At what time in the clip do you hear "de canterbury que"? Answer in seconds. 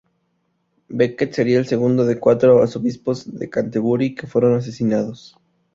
3.37-4.25